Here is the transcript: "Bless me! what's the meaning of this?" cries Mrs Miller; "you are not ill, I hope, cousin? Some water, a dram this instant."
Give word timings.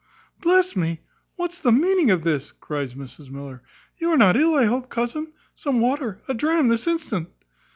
"Bless 0.41 0.75
me! 0.75 1.01
what's 1.35 1.59
the 1.59 1.71
meaning 1.71 2.09
of 2.09 2.23
this?" 2.23 2.53
cries 2.53 2.95
Mrs 2.95 3.29
Miller; 3.29 3.61
"you 3.97 4.09
are 4.09 4.17
not 4.17 4.35
ill, 4.35 4.55
I 4.55 4.65
hope, 4.65 4.89
cousin? 4.89 5.31
Some 5.53 5.79
water, 5.79 6.19
a 6.27 6.33
dram 6.33 6.69
this 6.69 6.87
instant." 6.87 7.29